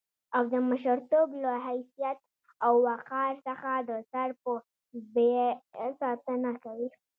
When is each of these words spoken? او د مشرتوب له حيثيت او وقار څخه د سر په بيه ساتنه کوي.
او 0.35 0.43
د 0.53 0.55
مشرتوب 0.69 1.27
له 1.43 1.53
حيثيت 1.67 2.19
او 2.65 2.73
وقار 2.85 3.33
څخه 3.47 3.71
د 3.89 3.91
سر 4.11 4.29
په 4.41 4.51
بيه 5.13 5.47
ساتنه 5.99 6.51
کوي. 6.63 6.89